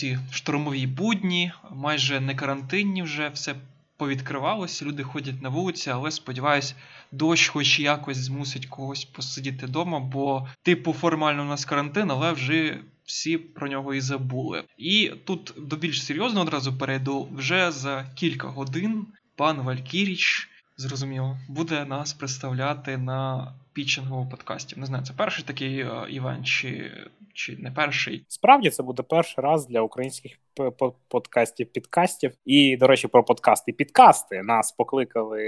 [0.00, 3.54] Ці штормові будні, майже не карантинні вже все
[3.96, 6.74] повідкривалося, люди ходять на вулиці, але сподіваюсь,
[7.12, 12.78] дощ хоч якось змусить когось посидіти вдома, бо, типу, формально у нас карантин, але вже
[13.04, 14.64] всі про нього і забули.
[14.78, 21.84] І тут до більш серйозно одразу перейду вже за кілька годин пан Валькіріч, зрозуміло, буде
[21.84, 24.76] нас представляти на пітчинговому подкасті.
[24.76, 26.90] Не знаю, це перший такий е, івент, чи
[27.34, 28.24] чи не перший.
[28.28, 30.38] Справді це буде перший раз для українських
[31.08, 32.32] подкастів підкастів.
[32.44, 35.42] І, до речі, про подкасти підкасти нас покликали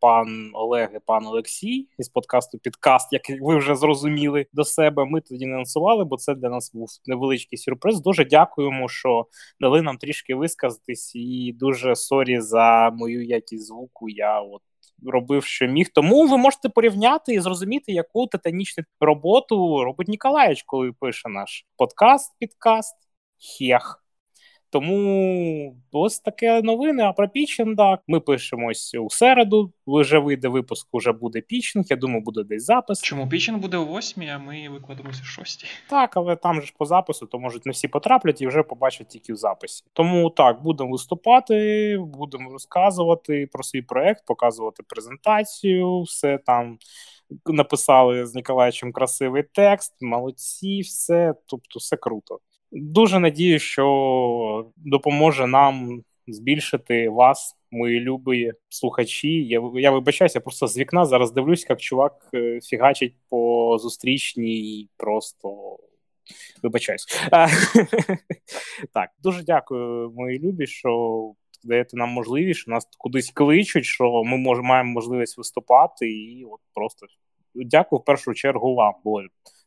[0.00, 5.04] пан Олег і пан Олексій із подкасту Підкаст, як ви вже зрозуміли до себе.
[5.04, 8.00] Ми тоді не анонсували, бо це для нас був невеличкий сюрприз.
[8.00, 9.26] Дуже дякуємо, що
[9.60, 14.08] дали нам трішки висказатись, і дуже sorry за мою якість звуку.
[14.08, 14.62] Я от
[15.06, 15.88] робив, що міг.
[15.94, 22.32] Тому ви можете порівняти і зрозуміти, яку титанічну роботу робить Ніколаєч, коли пише наш подкаст,
[22.38, 22.96] підкаст,
[23.58, 24.05] хех.
[24.76, 27.02] Тому ось таке новини.
[27.02, 29.72] А про пічинг, так, ми пишемось у середу.
[29.86, 31.84] Вже вийде випуск, вже буде пічинг.
[31.88, 33.02] Я думаю, буде десь запис.
[33.02, 35.66] Чому пічинг буде о 8, а ми викладемося о 6?
[35.90, 39.08] Так, але там же ж по запису, то можуть не всі потраплять і вже побачать
[39.08, 39.84] тільки в записі.
[39.92, 46.78] Тому так, будемо виступати, будемо розказувати про свій проект, показувати презентацію, все там.
[47.46, 52.38] Написали з Ніколаєчем красивий текст, молодці, все, тобто все круто.
[52.78, 59.28] Дуже надію, що допоможе нам збільшити вас, мої любі слухачі.
[59.28, 65.76] Я я вибачаюся, просто з вікна зараз дивлюсь, як чувак е, фігачить по зустрічній просто.
[66.62, 67.06] Вибачаюсь.
[68.92, 71.32] Так, дуже дякую, мої любі, що
[71.64, 76.60] даєте нам можливість, що нас кудись кличуть, що ми мож, маємо можливість виступати, і от
[76.74, 77.06] просто
[77.54, 79.22] дякую в першу чергу вам, бо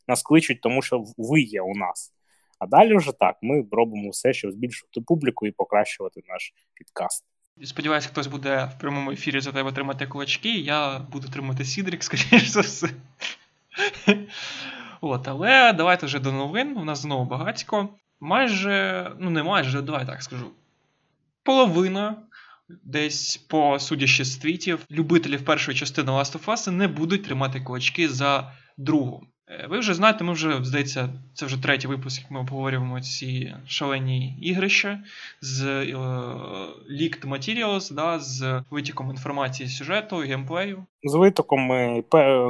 [0.08, 2.12] нас кличуть, тому що ви є у нас.
[2.60, 7.24] А далі вже так, ми робимо все, щоб збільшувати публіку і покращувати наш підкаст.
[7.64, 10.50] Сподіваюся, хтось буде в прямому ефірі за тебе тримати кулачки.
[10.50, 12.88] Я буду тримати Сідрік, скоріш за все.
[15.00, 16.76] От, але давайте вже до новин.
[16.76, 17.88] У нас знову багатько.
[18.20, 20.50] Майже, ну не майже, давай так скажу.
[21.42, 22.22] Половина,
[22.68, 28.08] десь по судячи з твітів, любителів першої частини Last of Us не будуть тримати кулачки
[28.08, 29.26] за другу.
[29.50, 34.38] Е, ви вже знаєте, ми вже, здається, це вже третій випуск, ми обговорюємо ці шалені
[34.42, 34.98] ігрища
[35.40, 35.96] з е,
[36.90, 40.86] leaked materials, да, з витіком інформації сюжету, геймплею.
[41.02, 42.04] З витоком ми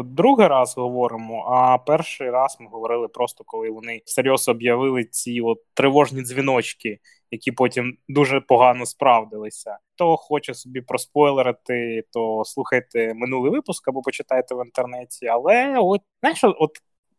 [0.04, 5.58] другий раз говоримо, а перший раз ми говорили просто, коли вони всерйоз об'явили ці от
[5.74, 6.98] тривожні дзвіночки,
[7.30, 9.78] які потім дуже погано справдилися.
[9.94, 15.26] Хто хоче собі проспойлерити, то слухайте минулий випуск або почитайте в інтернеті.
[15.26, 16.70] Але от знаєш, от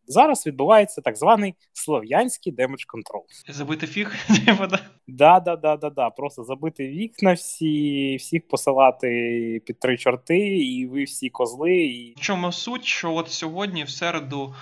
[0.07, 3.25] Зараз відбувається так званий слов'янський damage control.
[3.49, 4.15] Забити фіг?
[5.07, 6.09] Да, да, да, да, да.
[6.09, 9.07] Просто забити вікна, всі, всіх посилати
[9.65, 11.75] під три чорти, і ви всі козли.
[11.75, 12.13] І...
[12.17, 14.55] В чому суть, що от сьогодні, в середу,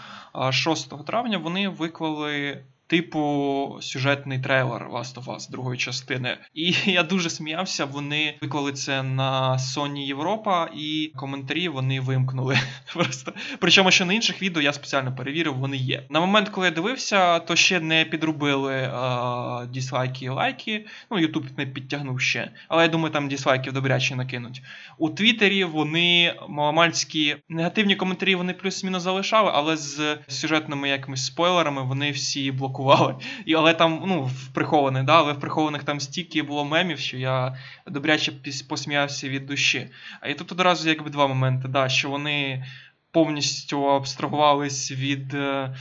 [0.52, 6.38] 6 травня, вони виклали типу сюжетний трейлер Last of Us другої частини.
[6.54, 7.86] І я дуже сміявся.
[7.86, 12.58] Вони виклали це на Sony Європа, і коментарі вони вимкнули.
[12.94, 16.04] Просто причому, що на інших відео я спеціально перевірив, вони є.
[16.10, 20.86] На момент, коли я дивився, то ще не підробили а, дізлайки і лайки.
[21.12, 22.52] Ну, Ютуб не підтягнув ще.
[22.68, 24.62] Але я думаю, там дізлайків добряче накинуть.
[24.98, 32.12] У Твіттері вони маломальські негативні коментарі вони плюс-мінус залишали, але з сюжетними якимись спойлерами вони
[32.12, 33.16] всі блокували блокували.
[33.45, 37.17] І, Але там, ну, в прихованих, да, але в прихованих там стільки було мемів, що
[37.17, 37.57] я
[37.88, 38.31] добряче
[38.69, 39.90] посміявся від душі.
[40.22, 42.66] А і тут одразу якби два моменти, да, що вони
[43.12, 45.34] повністю абстрагувались від.
[45.34, 45.75] Е,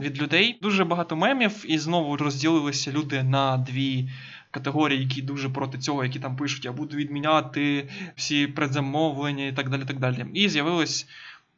[0.00, 4.08] від людей дуже багато мемів, і знову розділилися люди на дві
[4.50, 9.70] категорії, які дуже проти цього, які там пишуть: я буду відміняти всі предзамовлення і так
[9.70, 9.84] далі.
[9.84, 10.26] так далі.
[10.34, 11.06] І з'явилось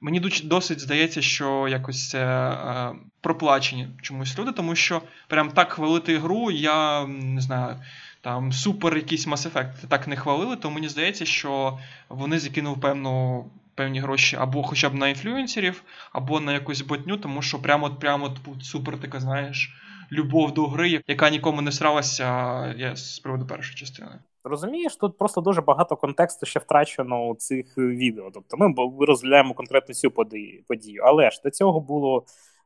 [0.00, 2.90] Мені досить здається, що якось е,
[3.20, 7.76] проплачені чомусь люди, тому що прям так хвалити гру, я не знаю,
[8.20, 11.78] там супер якийсь Mass Effect так не хвалили, то мені здається, що
[12.08, 13.46] вони закинули певну.
[13.74, 15.82] Певні гроші або хоча б на інфлюенсерів,
[16.12, 19.74] або на якусь ботню, тому що прямо прямо супер така, знаєш,
[20.12, 22.24] любов до гри, яка нікому не сралася
[22.78, 24.18] я з приводу першої частини.
[24.48, 28.30] Розумієш, тут просто дуже багато контексту ще втрачено у цих відео.
[28.34, 28.74] Тобто ми
[29.06, 30.10] розглядаємо конкретно цю
[30.68, 31.02] подію.
[31.04, 32.24] Але ж до цього було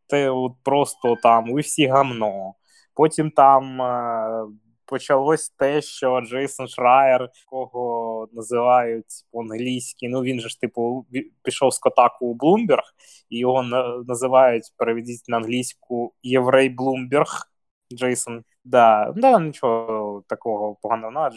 [0.08, 2.54] те от просто там ви всі гамно.
[2.94, 4.46] Потім там е,
[4.84, 11.06] почалось те, що Джейсон Шрайер, кого називають по-англійськи, ну він же ж типу
[11.42, 12.84] пішов з Kotaku у Блумберг,
[13.30, 13.62] і його
[14.06, 17.46] називають переведіть на англійську Єврей Блумберг.
[17.92, 18.44] Джейсон.
[18.64, 21.12] Да, да, нічого такого поганого.
[21.12, 21.30] Ну,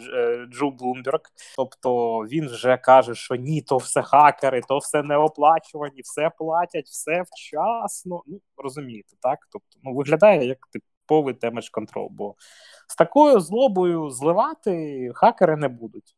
[0.46, 1.20] Jew Блумберг.
[1.56, 7.22] Тобто він вже каже, що ні, то все хакери, то все неоплачувані, все платять, все
[7.22, 8.22] вчасно.
[8.26, 9.38] Ну, розумієте, так?
[9.52, 12.08] Тобто, ну, виглядає як типовий damage control.
[12.10, 12.34] Бо
[12.88, 16.16] з такою злобою зливати хакери не будуть.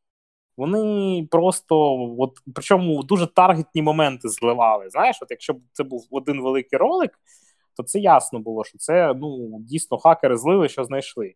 [0.57, 4.91] Вони просто, от, причому дуже таргетні моменти зливали.
[4.91, 7.19] Знаєш, от якщо б це був один великий ролик,
[7.77, 11.35] то це ясно було, що це ну дійсно хакери злили, що знайшли.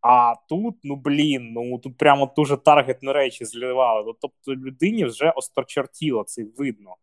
[0.00, 4.14] А тут, ну блін, ну тут прямо дуже таргетні речі зливали.
[4.20, 6.94] Тобто людині вже осточертіло це видно.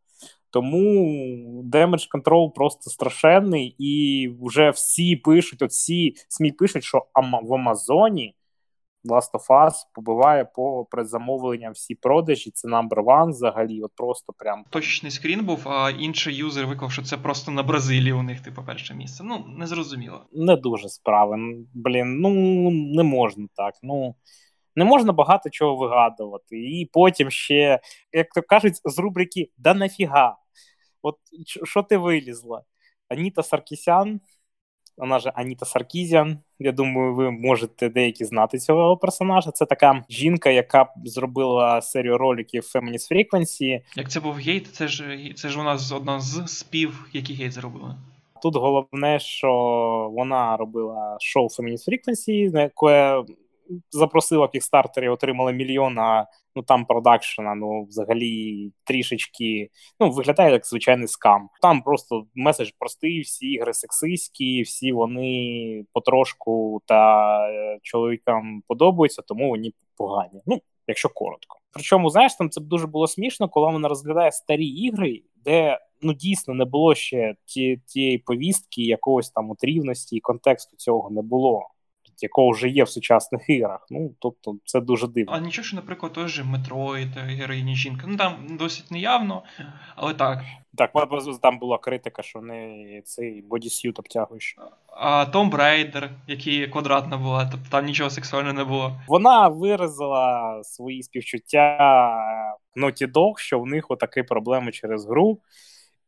[0.49, 7.05] Тому damage control просто страшенний, і вже всі пишуть, всі СМІ пишуть, що
[7.43, 8.35] в Амазоні
[9.07, 12.51] Last of Us побиває по предзамовленням всі продажі.
[12.51, 13.81] Це number one взагалі.
[13.81, 18.13] От просто прям точечний скрін був, а інший юзер виклав, що це просто на Бразилії
[18.13, 19.23] у них типу перше місце.
[19.23, 20.25] Ну не зрозуміло.
[20.31, 21.37] Не дуже справи.
[21.73, 22.29] Блін, ну
[22.71, 23.73] не можна так.
[23.83, 24.15] Ну
[24.75, 26.57] не можна багато чого вигадувати.
[26.57, 27.79] І потім ще,
[28.11, 30.37] як то кажуть, з рубрики Да нафіга.
[31.01, 31.15] От
[31.63, 32.61] що ти вилізла?
[33.09, 34.19] Аніта Саркісян
[34.97, 36.39] вона же Аніта Саркізян.
[36.59, 39.51] Я думаю, ви можете деякі знати цього персонажа.
[39.51, 43.81] Це така жінка, яка зробила серію роликів Feminist Frequency.
[43.95, 47.95] Як це був гейт, це ж це ж вона одна з спів, які гейт зробили.
[48.41, 49.51] Тут головне, що
[50.13, 53.23] вона робила шоу Feminist Frequency, на яке
[53.91, 59.69] запросила кікстартері, отримала мільйон, а ну там продакшена, ну взагалі трішечки
[59.99, 61.49] ну виглядає як звичайний скам.
[61.61, 69.49] Там просто меседж простий, всі ігри сексистські, всі вони потрошку та е, чоловікам подобаються, тому
[69.49, 70.41] вони погані.
[70.45, 71.57] Ну, якщо коротко.
[71.71, 76.53] Причому, знаєш, там це дуже було смішно, коли вона розглядає старі ігри, де ну дійсно
[76.53, 81.67] не було ще ті, тієї повістки, якогось там от рівності і контексту цього не було
[82.23, 83.85] якого вже є в сучасних іграх.
[83.89, 85.31] Ну тобто це дуже дивно.
[85.33, 88.03] А нічого, що, наприклад, той же Метроїд, героїні жінка.
[88.07, 89.43] Ну там досить неявно,
[89.95, 90.43] але так.
[90.77, 90.91] Так,
[91.41, 94.55] там була критика, що не цей бодісют обтягуєш.
[94.87, 99.01] А Том Брейдер, який квадратна була, тобто там нічого сексуального не було.
[99.07, 101.77] Вона виразила свої співчуття
[102.75, 105.39] Naughty Dog, що в них отакі проблеми через гру.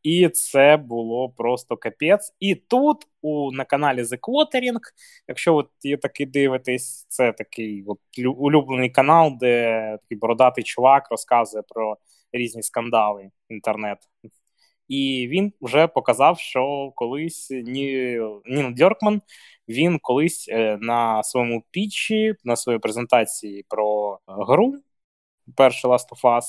[0.04, 2.36] І це було просто капець.
[2.40, 4.80] І тут у на каналі The Quartering,
[5.28, 8.00] якщо от є таки дивитесь, це такий от
[8.38, 11.98] улюблений канал, де такий бородатий чувак розказує про
[12.32, 13.98] різні скандали інтернет.
[14.88, 19.22] І він вже показав, що колись Ні, Нін Дьоркман
[19.68, 24.76] він колись е, на своєму пічі, на своїй презентації про гру
[25.56, 26.44] перший Last of Us,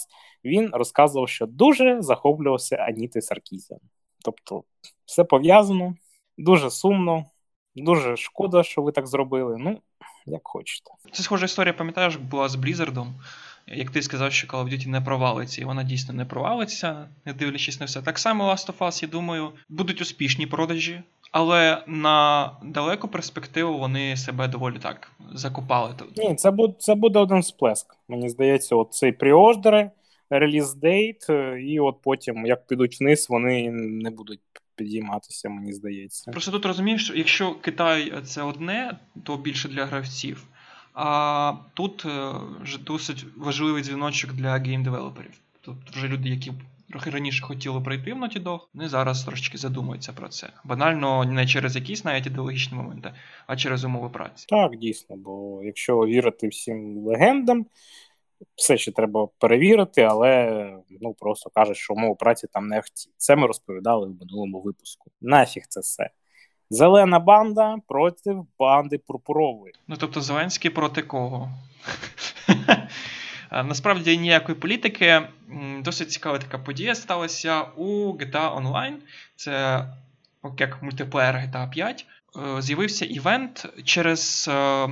[0.44, 3.78] він розказував, що дуже захоплювався Аніти Саркізян.
[4.24, 4.64] Тобто,
[5.04, 5.94] все пов'язано,
[6.38, 7.24] дуже сумно,
[7.76, 9.56] дуже шкода, що ви так зробили.
[9.58, 9.78] Ну,
[10.26, 10.90] як хочете.
[11.12, 13.14] Це схожа історія, пам'ятаєш, була з Блізардом.
[13.66, 17.32] Як ти сказав, що Call of Duty не провалиться, і вона дійсно не провалиться, не
[17.32, 18.02] дивлячись на все.
[18.02, 24.16] Так само Last of Us, я думаю, будуть успішні продажі, але на далеку перспективу вони
[24.16, 25.94] себе доволі так закопали.
[26.16, 27.96] Ні, це буде це буде один сплеск.
[28.08, 29.90] Мені здається, от цей пріордери,
[30.30, 31.26] release date,
[31.66, 34.40] і от потім, як підуть вниз, вони не будуть
[34.76, 36.30] підійматися, мені здається.
[36.30, 40.44] Просто тут розумієш, що якщо Китай це одне, то більше для гравців.
[40.94, 42.04] А тут
[42.62, 45.40] вже досить важливий дзвіночок для game девелоперів.
[45.60, 46.52] Тобто вже люди, які
[46.90, 50.48] трохи раніше хотіли пройти в Naughty Dog, вони зараз трошечки задумуються про це.
[50.64, 53.12] Банально не через якісь навіть ідеологічні моменти,
[53.46, 54.46] а через умови праці.
[54.48, 57.66] Так, дійсно, бо якщо вірити всім легендам,
[58.54, 60.64] все ще треба перевірити, але
[61.00, 63.10] ну просто кажуть, що умови праці там не ахті.
[63.16, 65.10] Це ми розповідали в минулому випуску.
[65.20, 66.10] Нафіг це все.
[66.70, 69.74] Зелена банда проти банди пурпурової.
[69.88, 71.50] Ну тобто Зеленський проти кого?
[73.52, 75.22] Насправді ніякої політики.
[75.78, 78.94] Досить цікава така подія сталася у GTA Online.
[79.36, 79.84] Це
[80.58, 82.06] як мультиплеєр GTA 5.
[82.36, 84.88] Е, з'явився івент через е,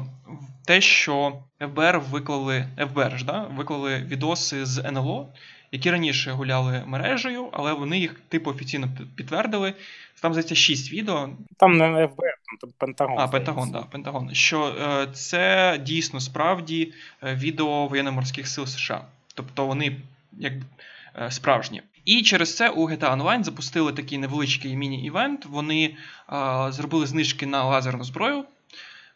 [0.64, 3.46] те, що ФБР виклали ФБР ж, да?
[3.56, 5.32] виклали відоси з НЛО,
[5.72, 9.74] які раніше гуляли мережею, але вони їх типу офіційно підтвердили.
[10.20, 11.30] Там здається 6 відео.
[11.56, 13.18] Там не ФБР, там Пентагон.
[13.18, 14.34] А, Пентагон, так, Пентагон.
[14.34, 19.04] Що е, це дійсно справді е, відео воєнно-морських сил США.
[19.34, 19.96] Тобто вони
[20.32, 20.52] як
[21.16, 21.82] е, справжні.
[22.04, 25.46] І через це у GTA Online запустили такий невеличкий міні-івент.
[25.46, 25.92] Вони е,
[26.72, 28.44] зробили знижки на лазерну зброю.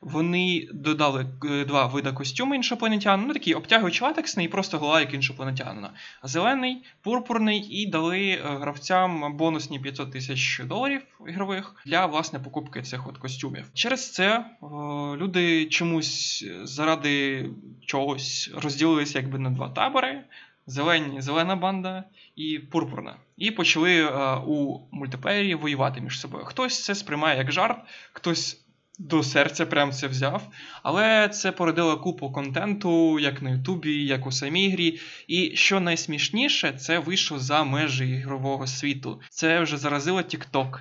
[0.02, 5.14] Вони додали е, два види костюму іншопланетян, ну такий обтягуючий латексний і просто голова як
[5.14, 5.90] іншопланетянина.
[6.22, 13.06] Зелений, пурпурний, і дали е, гравцям бонусні 500 тисяч доларів ігрових для власне покупки цих
[13.08, 13.64] от костюмів.
[13.74, 17.46] Через це о, люди чомусь заради
[17.86, 20.24] чогось розділилися якби на два табори.
[20.66, 22.04] Зелені, зелена банда
[22.36, 23.16] і пурпурна.
[23.36, 26.44] І почали е, у мультиплеєрі воювати між собою.
[26.44, 27.78] Хтось це сприймає як жарт,
[28.12, 28.61] хтось
[29.08, 30.42] до серця прям це взяв.
[30.82, 35.00] Але це породило купу контенту, як на Ютубі, як у самій грі.
[35.26, 39.20] І що найсмішніше, це вийшло за межі ігрового світу.
[39.30, 40.78] Це вже заразило TikTok.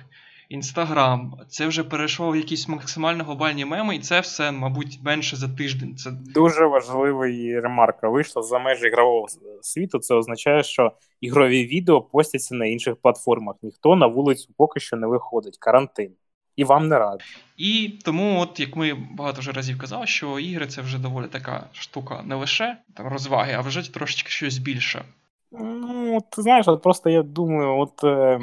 [0.48, 5.48] Інстаграм, це вже перейшло в якісь максимально глобальні меми, і це все, мабуть, менше за
[5.48, 5.96] тиждень.
[5.96, 8.08] Це дуже важливий ремарка.
[8.08, 9.26] Вийшло за межі ігрового
[9.60, 9.98] світу.
[9.98, 13.56] Це означає, що ігрові відео постяться на інших платформах.
[13.62, 15.58] Ніхто на вулицю поки що не виходить.
[15.58, 16.10] Карантин.
[16.56, 17.22] І вам не рад.
[17.56, 21.64] І тому, от як ми багато вже разів казали, що ігри це вже доволі така
[21.72, 25.04] штука, не лише там розваги, а вже трошечки щось більше.
[25.52, 28.40] Ну, ти знаєш, от просто я думаю, от е,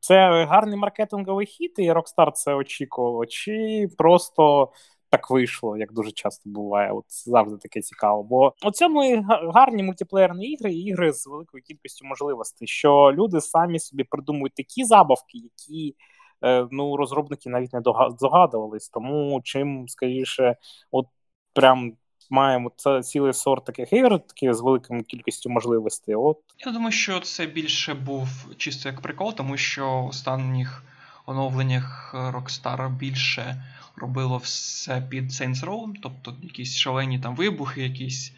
[0.00, 4.72] це гарний маркетинговий хід, і Rockstar це очікувало, чи просто
[5.10, 6.92] так вийшло, як дуже часто буває.
[6.92, 8.22] От завжди таке цікаво.
[8.22, 9.22] Бо у цьому і
[9.54, 14.84] гарні мультиплеєрні ігри, і ігри з великою кількістю можливостей, що люди самі собі придумують такі
[14.84, 15.96] забавки, які.
[16.44, 17.80] Е, ну, розробники навіть не
[18.20, 20.56] догадувались, тому чим скоріше,
[20.90, 21.06] от
[21.52, 21.92] прям
[22.30, 26.14] маємо це цілий сорт таких ігор, такі з великою кількістю можливостей.
[26.14, 30.82] От я думаю, що це більше був чисто як прикол, тому що в останніх
[31.26, 33.64] оновленнях Rockstar більше
[33.96, 38.32] робило все під Saints Row, тобто якісь шалені там вибухи, якісь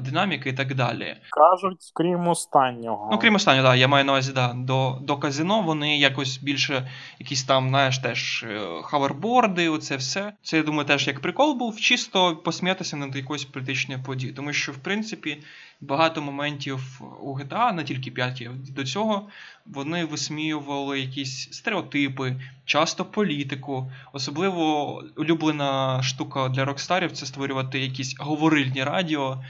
[0.00, 1.16] динаміки і так далі.
[1.30, 3.08] Кажуть, крім останнього.
[3.12, 6.90] Ну, крім останнього, да, я маю на увазі, да, до до казино вони якось більше
[7.18, 10.32] якісь там, знаєш, теж е, хаверборди, оце все.
[10.42, 14.36] Це я думаю, теж як прикол був, чисто посміятися над якоюсь політичною подією.
[14.36, 15.42] Тому що, в принципі,
[15.80, 19.28] багато моментів у GTA, не тільки 5 до цього,
[19.66, 23.90] вони висміювали якісь стереотипи, часто політику.
[24.12, 29.44] Особливо улюблена штука для рокстарів це створювати якісь говорильні радіо,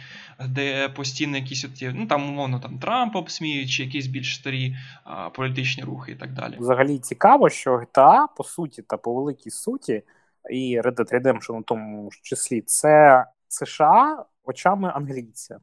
[0.48, 5.30] де постійно якісь оті, ну там, умовно, там Трамп обсміють, чи якісь більш старі а,
[5.30, 6.56] політичні рухи і так далі.
[6.58, 10.02] Взагалі цікаво, що GTA, по суті, та по великій суті,
[10.50, 15.58] і Red Dead Redemption у тому числі, це США очами англійця.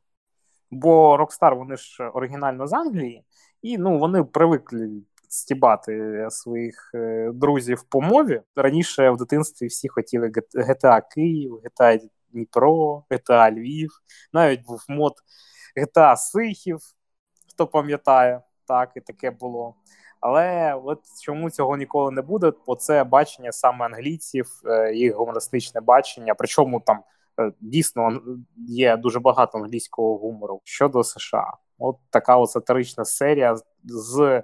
[0.72, 3.24] Бо Rockstar, вони ж оригінально з Англії,
[3.62, 4.90] і ну, вони привикли
[5.30, 8.42] стібати своїх е, друзів по мові.
[8.56, 12.00] Раніше в дитинстві всі хотіли GTA Київ, GTA
[12.32, 13.90] Дніпро, GTA Львів.
[14.34, 15.14] Навіть був мод
[15.78, 16.80] GTA Сихів,
[17.50, 19.76] хто пам'ятає, так, і таке було.
[20.20, 22.52] Але от чому цього ніколи не буде?
[22.68, 26.36] Бо це бачення саме англійців, е, їх гумористичне бачення.
[26.36, 27.04] Причому там
[27.40, 28.22] е, дійсно
[28.58, 31.54] є дуже багато англійського гумору щодо США.
[31.82, 34.44] От така от сатирична серія з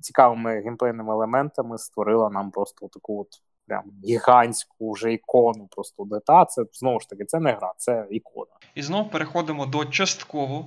[0.00, 3.28] цікавими геймплейними елементами створила нам просто таку от
[3.66, 5.68] прям гігантську вже ікону.
[5.70, 6.44] Просто дета.
[6.44, 8.52] Це знову ж таки це не гра, це ікона.
[8.74, 10.66] І знову переходимо до частково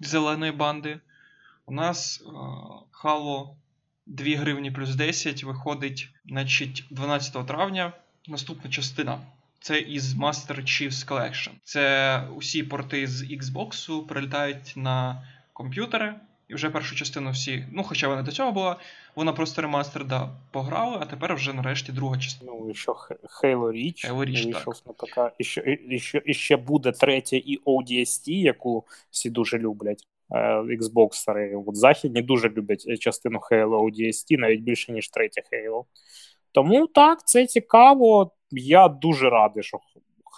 [0.00, 1.00] зеленої банди.
[1.66, 2.24] У нас
[3.04, 3.54] Halo е,
[4.06, 7.92] 2 гривні плюс 10 виходить значить, 12 травня.
[8.28, 9.18] Наступна частина.
[9.60, 11.50] Це із Master Chiefs Collection.
[11.64, 15.22] Це усі порти з Xbox прилітають на
[15.54, 16.14] комп'ютери.
[16.48, 18.76] І вже першу частину всі, ну хоча вона до цього була,
[19.16, 22.52] вона просто ремастер, да, пограли, а тепер вже нарешті друга частина.
[22.60, 22.92] Ну, і що
[23.42, 25.34] Halo Reach, Halo Reach вийшов на ПК.
[25.38, 30.06] І ще, і, ще, і ще буде третя і ODST, яку всі дуже люблять.
[30.30, 35.84] Е, Xbox От західні дуже люблять частину Halo ODST, навіть більше, ніж третя Halo.
[36.52, 38.30] Тому так, це цікаво.
[38.50, 39.78] Я дуже радий, що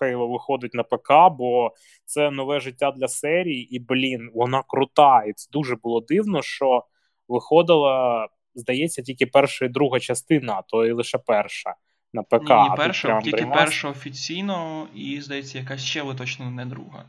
[0.01, 1.73] Halo виходить на ПК, бо
[2.05, 5.25] це нове життя для серії, і блін, вона крута.
[5.29, 6.85] І це дуже було дивно, що
[7.29, 11.75] виходила, здається, тільки перша і друга частина, а то і лише перша.
[12.13, 12.51] На ПК.
[12.51, 13.65] Ні, перша, тільки ремастер.
[13.65, 17.05] перша офіційно, і здається, якась ще ви точно не друга.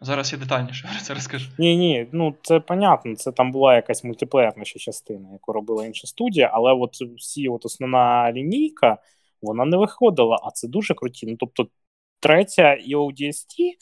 [0.00, 1.50] Зараз я детальніше про це розкажу.
[1.58, 3.16] Ні, ні, ну це понятно.
[3.16, 7.66] Це там була якась мультиплеєрна ще частина, яку робила інша студія, але от всі от
[7.66, 8.98] основна лінійка
[9.42, 11.26] вона не виходила, а це дуже круті.
[11.26, 11.68] Ну тобто
[12.26, 13.72] Третя і ODST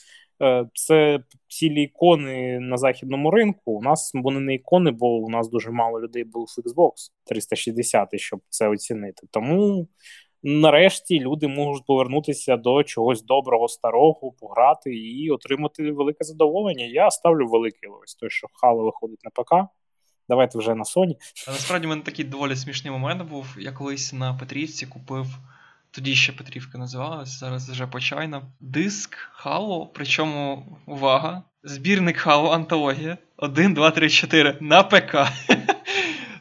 [0.41, 3.71] е, це цілі ікони на західному ринку.
[3.71, 6.91] У нас вони не ікони, бо у нас дуже мало людей було в Xbox
[7.25, 9.27] 360, щоб це оцінити.
[9.31, 9.87] Тому
[10.43, 16.85] нарешті люди можуть повернутися до чогось доброго, старого, пограти і отримати велике задоволення.
[16.85, 19.69] Я ставлю великий ось той, що Halo виходить на ПК.
[20.29, 21.15] Давайте вже на Sony.
[21.47, 23.45] Насправді в мене такий доволі смішний момент був.
[23.59, 25.25] Я колись на Петрівці купив
[25.95, 28.41] тоді ще Петрівка називалась, зараз вже почайна.
[28.59, 29.91] Диск Хало.
[29.95, 31.43] причому увага!
[31.63, 35.15] Збірник Хало, антологія 1, 2, 3, 4 на ПК.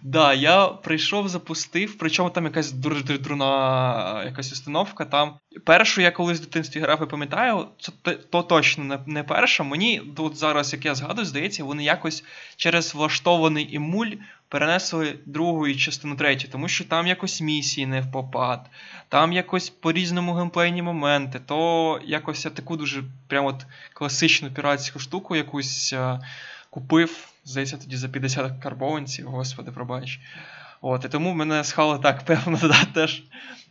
[0.06, 5.04] Да, я прийшов, запустив, причому там якась дуже дурна якась установка.
[5.04, 7.66] Там першу я колись в дитинстві грав, і пам'ятаю,
[8.02, 9.64] то, то точно не, не перша.
[9.64, 12.24] Мені тут зараз, як я згадую, здається, вони якось
[12.56, 14.12] через влаштований імуль
[14.48, 18.70] перенесли другу і частину третю, тому що там якось місії не в попад,
[19.08, 25.36] там якось по-різному геймплейні моменти, то якось я таку дуже прям от класичну піратську штуку
[25.36, 26.20] якусь а,
[26.74, 27.28] купив.
[27.44, 30.20] Здається, тоді за 50 карбованців, господи, пробач.
[30.80, 33.22] От, І тому в мене з Halo так певно да, теж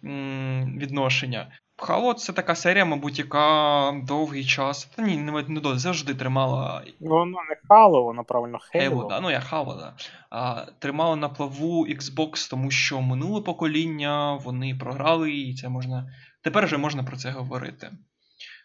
[0.03, 1.51] м- відношення.
[1.77, 4.85] Halo це така серія, мабуть, яка довгий час.
[4.85, 6.83] Та ні, не, не довго, завжди тримала.
[6.99, 8.59] Ну, воно не Halo, воно правильно.
[8.75, 9.93] Halo, да, ну я Halo, да.
[10.29, 16.13] А, Тримала на плаву Xbox, тому що минуле покоління вони програли, і це можна.
[16.43, 17.91] Тепер вже можна про це говорити.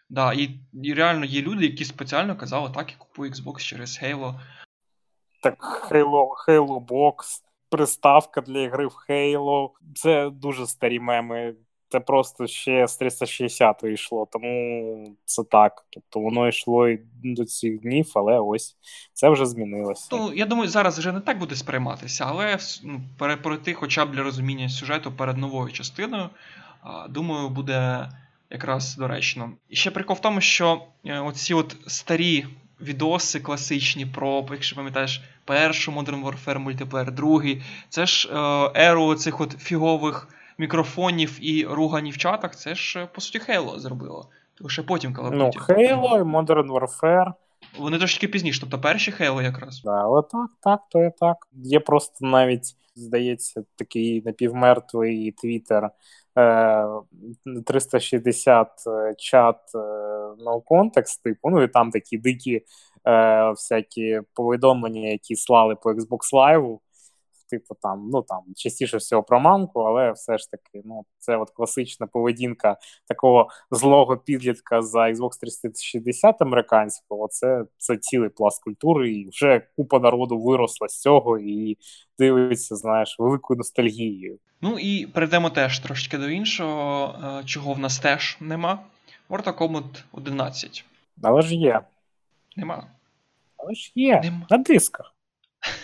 [0.09, 4.39] Да, І і реально є люди, які спеціально казали, так, я купую Xbox через Halo.
[5.43, 9.69] Так, Halo, Halo Box, приставка для ігри в Halo.
[9.95, 11.55] Це дуже старі меми.
[11.91, 15.85] Це просто ще з 360 йшло, тому це так.
[15.89, 18.77] Тобто воно йшло і до цих днів, але ось
[19.13, 20.07] це вже змінилося.
[20.11, 24.23] Ну, я думаю, зараз вже не так буде сприйматися, але ну, перепройти хоча б для
[24.23, 26.29] розуміння сюжету перед новою частиною,
[27.09, 28.09] думаю, буде
[28.49, 29.51] якраз доречно.
[29.69, 32.45] І ще прикол в тому, що е, оці от старі
[32.81, 37.61] відоси класичні про, якщо пам'ятаєш, першу Modern Warfare мультиплеєр, другий.
[37.89, 40.27] Це ж е, еру цих от фігових
[40.57, 44.29] мікрофонів і руганів в чатах, це ж, е, по суті, Halo зробило.
[44.59, 47.33] Лише потім коли Ну, Halo і Modern Warfare.
[47.77, 49.81] Вони трошки пізніше, тобто перші Halo якраз.
[49.81, 51.37] Да, але так, так, то і так.
[51.53, 55.89] Є просто навіть, здається, такий напівмертвий твіттер
[57.65, 59.57] 360 е, чат
[60.45, 62.61] no context, типу, ну і там такі дикі
[63.07, 66.79] е, всякі повідомлення, які слали по Xbox Live,
[67.49, 71.49] типу там, ну там частіше всього про мамку, але все ж таки, ну це от
[71.49, 77.27] класична поведінка такого злого підлітка за Xbox 360 американського.
[77.27, 81.77] Це це цілий пласт культури, і вже купа народу виросла з цього і
[82.19, 84.39] дивиться, знаєш, великою ностальгією.
[84.61, 88.79] Ну і перейдемо теж трошки до іншого, е, чого в нас теж нема.
[89.29, 90.85] Mortal Kombat 11.
[91.23, 91.81] Але ж є.
[92.57, 92.87] Нема.
[93.57, 94.21] Але ж є.
[94.23, 94.47] Нема.
[94.49, 95.15] На дисках.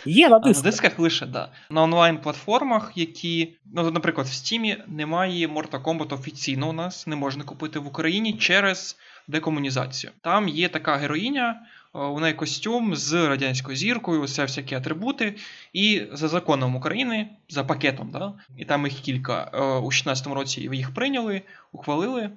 [0.05, 0.65] Є на дисках.
[0.65, 1.49] На дисках лише, да.
[1.69, 7.43] На онлайн-платформах, які, ну, наприклад, в Steam немає Mortal Kombat офіційно у нас, не можна
[7.43, 10.13] купити в Україні через декомунізацію.
[10.21, 11.61] Там є така героїня,
[11.93, 15.35] у неї костюм з радянською зіркою, все всякі атрибути.
[15.73, 19.43] І за законом України, за пакетом, да, і там їх кілька.
[19.53, 22.29] У 2016 році їх прийняли, ухвалили.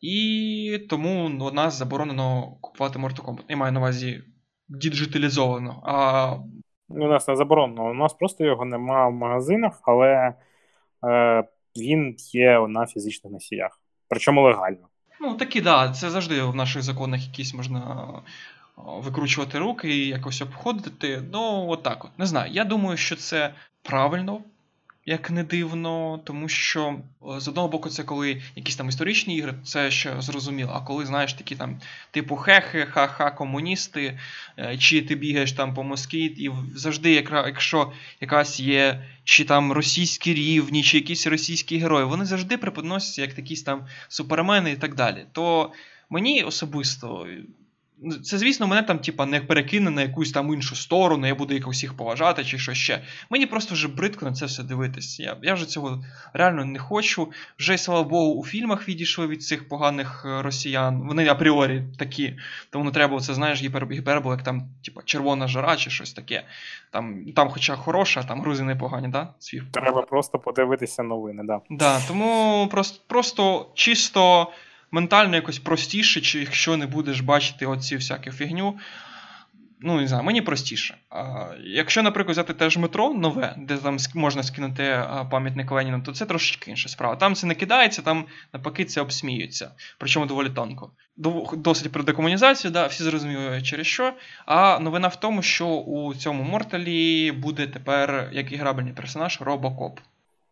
[0.00, 3.44] І тому у нас заборонено купувати Mortal Kombat.
[3.48, 4.22] Я маю на увазі
[4.68, 5.82] діджиталізовано.
[5.84, 6.36] А...
[6.88, 7.90] У нас не заборонено.
[7.90, 10.34] У нас просто його нема в магазинах, але
[11.04, 11.44] е,
[11.76, 13.80] він є на фізичних носіях.
[14.08, 14.88] Причому легально.
[15.20, 18.08] Ну, такі, да, це завжди в наших законах якісь можна
[18.76, 21.22] викручувати руки і якось обходити.
[21.32, 22.18] Ну, отак от.
[22.18, 22.52] Не знаю.
[22.52, 24.40] Я думаю, що це правильно
[25.08, 27.00] як не дивно, тому що
[27.38, 30.72] з одного боку, це коли якісь там історичні ігри, це ще зрозуміло.
[30.74, 34.18] А коли знаєш такі там, типу хехи, ха-ха, комуністи,
[34.58, 37.12] е, чи ти бігаєш там по Москві, і завжди,
[37.46, 43.38] якщо якась є чи там російські рівні, чи якісь російські герої, вони завжди преподносяться як
[43.38, 45.26] якісь там супермени і так далі.
[45.32, 45.72] То
[46.10, 47.26] мені особисто
[48.24, 51.68] це, звісно, мене там, типа, не перекине на якусь там іншу сторону, я буду їх
[51.68, 53.02] усіх поважати чи що ще.
[53.30, 55.20] Мені просто вже бридко на це все дивитись.
[55.20, 57.32] Я я вже цього реально не хочу.
[57.58, 61.02] Вже, слава Богу, у фільмах відійшли від цих поганих е, росіян.
[61.08, 62.38] Вони апріорі такі.
[62.70, 66.44] Тому не треба це, знаєш, гіпер, гіпербол, як там, типа, червона жара чи щось таке.
[66.90, 69.28] Там, там хоча хороша, там грузи непогані, да?
[69.38, 69.62] Свій.
[69.70, 71.60] Треба просто подивитися новини, да.
[71.70, 74.52] Да, Тому просто, просто чисто
[74.90, 78.78] ментально якось простіше, чи якщо не будеш бачити оці всяку фігню.
[79.80, 80.96] Ну, не знаю, мені простіше.
[81.10, 86.26] А, Якщо, наприклад, взяти теж метро нове, де там можна скинути пам'ятник Леніна, то це
[86.26, 87.16] трошечки інша справа.
[87.16, 89.70] Там це не кидається, там навпаки це обсміюється.
[89.98, 90.90] Причому доволі тонко.
[91.52, 94.12] Досить про декомунізацію, да, всі зрозуміли через що.
[94.46, 100.00] А новина в тому, що у цьому Морталі буде тепер як іграбельний персонаж Робокоп.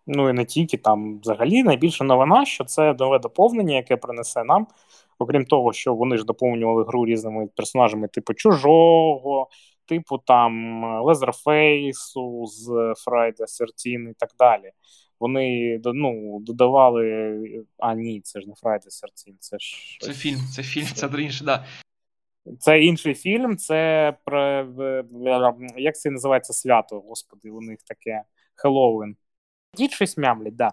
[0.06, 4.66] Ну і не тільки там взагалі найбільша новина, що це нове доповнення, яке принесе нам,
[5.18, 9.48] окрім того, що вони ж доповнювали гру різними персонажами, типу чужого,
[9.86, 12.68] типу там Лезерфейсу з
[13.06, 14.70] Friday 13 і так далі.
[15.20, 17.64] вони ну, додавали.
[17.78, 19.98] А, ні, це ж не Friday 13, це ж.
[20.00, 21.64] Це фільм, це фільм, це інше, да.
[22.58, 24.66] Це інший фільм, це про
[25.76, 28.22] як це називається свято, господи, у них таке
[28.54, 29.16] Хеллоуін.
[29.76, 30.70] Дід щось мямлять, да.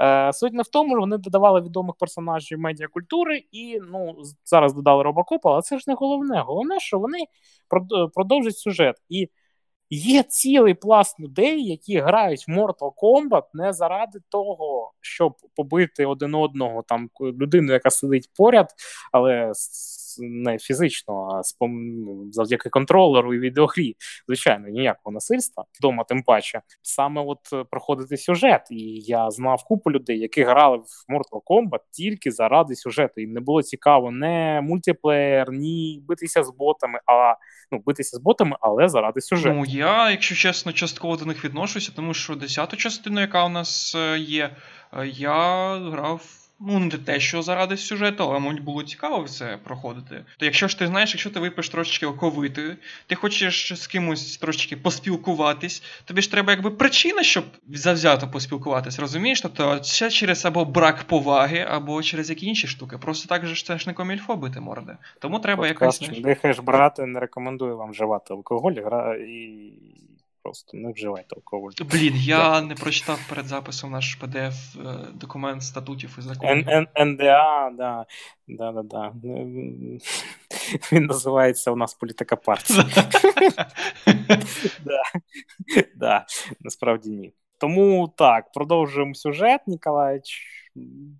[0.00, 5.02] Е, Суть не в тому, що вони додавали відомих персонажів медіакультури і ну, зараз додали
[5.02, 6.40] Робокопа, але це ж не головне.
[6.40, 7.18] Головне, що вони
[8.14, 8.96] продовжують сюжет.
[9.08, 9.28] І
[9.90, 16.34] Є цілий пласт людей, які грають в Mortal Kombat не заради того, щоб побити один
[16.34, 18.68] одного там людину, яка сидить поряд,
[19.12, 19.52] але
[20.18, 21.72] не фізично, а спом...
[22.32, 23.96] завдяки контролеру і відеогрі.
[24.26, 28.62] Звичайно, ніякого насильства вдома, тим паче саме от проходити сюжет.
[28.70, 33.20] І я знав купу людей, які грали в Mortal Kombat тільки заради сюжету.
[33.20, 37.34] Їм не було цікаво не мультиплеєр, ні битися з ботами, а
[37.72, 39.54] ну битися з ботами, але заради сюжету.
[39.54, 43.94] Ну я, якщо чесно, частково до них відношуся, тому що десяту частину, яка у нас
[43.94, 44.56] е, є,
[44.92, 50.24] е, я грав ну не те, що заради сюжету, але мабуть було цікаво це проходити.
[50.36, 54.76] То якщо ж ти знаєш, якщо ти випиш трошечки оковити, ти хочеш з кимось трошечки
[54.76, 59.40] поспілкуватись, тобі ж треба якби причина, щоб завзято поспілкуватись, розумієш?
[59.40, 62.98] Тобто це через або брак поваги, або через які інші штуки.
[62.98, 64.96] Просто так же ж це ж не комільфо бити морди.
[65.18, 66.20] Тому треба Подкаст, якось.
[66.20, 69.72] Дихаєш брати, не рекомендую вам вживати алкоголь гра і
[70.48, 71.72] просто не вживайте алкоголь.
[71.90, 76.66] Блін, я не прочитав перед записом наш PDF е, документ статутів і законів.
[76.96, 78.06] НДА, да.
[78.48, 79.12] Да, да, да.
[80.92, 82.78] Він називається у нас політика партії.
[85.96, 86.26] Да,
[86.60, 87.32] Насправді ні.
[87.58, 89.60] Тому так, продовжуємо сюжет.
[89.66, 90.46] Ніколаєч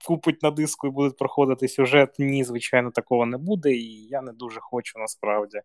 [0.05, 2.15] купить на диску і буде проходити сюжет.
[2.19, 5.61] Ні, звичайно, такого не буде, і я не дуже хочу насправді.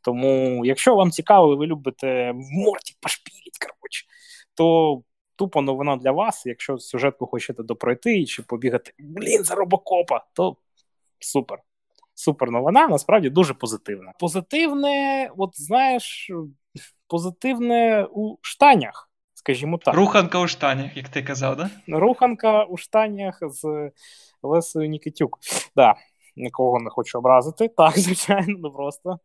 [0.00, 4.06] Тому, якщо вам цікаво, ви любите в морді пошпіліть, коротше,
[4.54, 5.02] то
[5.36, 6.46] тупо новина для вас.
[6.46, 10.56] Якщо сюжетку хочете допройти чи побігати блін за робокопа, то
[11.20, 11.58] супер.
[12.14, 14.12] Супер новина, насправді дуже позитивна.
[14.18, 16.30] Позитивне, от знаєш,
[17.06, 19.10] позитивне у штанях,
[19.46, 19.94] скажімо так.
[19.94, 21.70] Руханка у штанях, як ти казав, да?
[21.88, 23.90] Руханка у штанях з
[24.42, 25.38] Лесою Нікітюк.
[25.76, 25.94] Да,
[26.36, 27.68] Нікого не хочу образити.
[27.68, 29.18] Так, звичайно, ну просто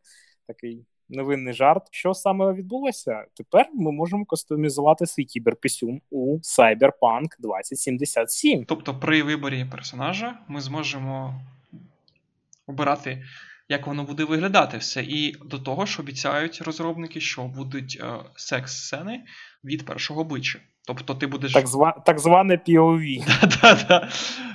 [0.48, 1.84] такий невинний жарт.
[1.92, 3.26] Що саме відбулося?
[3.34, 8.66] Тепер ми можемо кастомізувати свій кіберпісюм у Cyberpunk 2077.
[8.66, 11.42] Тобто, при виборі персонажа ми зможемо
[12.68, 13.24] обирати.
[13.72, 19.22] Як воно буде виглядати все, і до того ж обіцяють розробники, що будуть е, секс-сцени
[19.64, 20.60] від першого обличчя.
[20.88, 21.54] Тобто ти будеш.
[21.54, 22.04] Так зва...
[22.06, 23.26] так зване POV.
[23.42, 24.10] Да-да-да.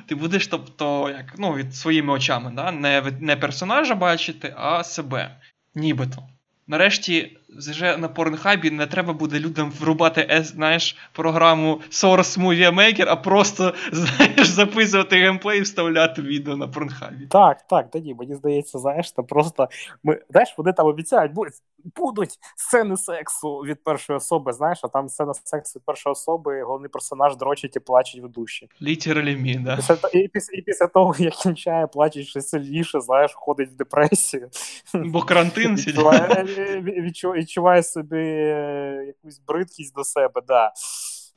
[0.07, 2.73] Ти будеш, тобто, як, ну, від своїми очами, да?
[2.73, 5.41] не не персонажа бачити, а себе.
[5.75, 6.23] Нібито.
[6.67, 13.17] Нарешті, вже на порнхабі не треба буде людям врубати знаєш, програму Source Movie Maker, а
[13.17, 17.27] просто знаєш, записувати геймплей і вставляти відео на порнхабі.
[17.27, 19.69] Так, так, тоді, мені здається, знаєш, там просто
[20.03, 21.55] ми знаєш, вони там обіцяють, будуть
[21.95, 26.91] будуть сцени сексу від першої особи, знаєш, а там сцена сексу від першої особи, головний
[26.91, 28.69] персонаж дрочить і плачить в душі.
[28.83, 29.79] Literally me, да.
[30.13, 34.49] І, після, і після того, як кінчає, плачить ще сильніше, знаєш, входить в депресію.
[34.95, 36.45] Бо карантин відчуває,
[36.83, 37.36] відчуває
[37.83, 40.73] собі е, якусь бридкість до себе, да.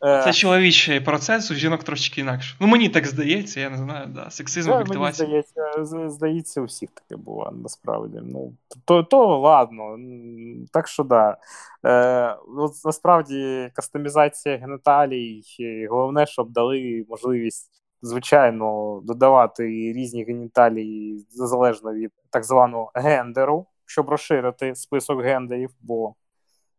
[0.05, 0.21] Е.
[0.23, 2.55] Це чоловічий процес, у жінок трошки інакше.
[2.59, 4.29] Ну, мені так здається, я не знаю, да.
[4.29, 4.71] сексизм.
[4.71, 8.19] Мені здається, здається, у всіх таке буває, насправді.
[8.23, 8.53] Ну,
[8.85, 9.97] То то ладно.
[10.71, 11.37] Так що да.
[11.85, 15.43] Е, от, Насправді, кастомізація генеталій,
[15.89, 17.71] головне, щоб дали можливість.
[18.01, 19.63] Звичайно, додавати
[19.95, 26.15] різні геніталії залежно від так званого гендеру, щоб розширити список гендерів, бо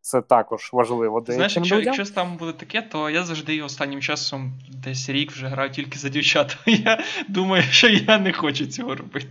[0.01, 1.25] це також важливо.
[1.29, 1.95] Знаєш, якщо людям.
[1.95, 6.09] якщо там буде таке, то я завжди останнім часом десь рік вже граю тільки за
[6.09, 6.57] дівчат.
[6.67, 9.29] Я думаю, що я не хочу цього робити.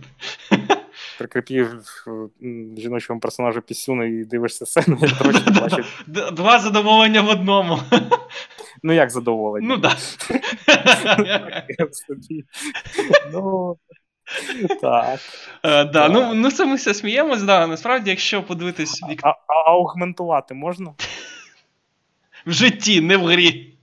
[1.18, 1.80] Прикріпів
[2.78, 5.86] жіночому персонажу пісюну і дивишся сцену, як трохи бачить.
[6.32, 7.78] Два задоволення в одному.
[8.82, 9.66] Ну, як задоволення?
[9.68, 9.96] Ну так.
[13.32, 13.76] Ну,
[14.80, 15.20] так.
[15.62, 17.66] Е, да, ну, ну це ми все сміємось, да.
[17.66, 19.00] Насправді, якщо подивитись.
[19.22, 20.94] А, а, а аугментувати можна?
[22.46, 23.74] В житті, не в грі.